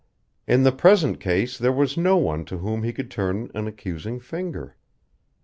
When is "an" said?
3.53-3.67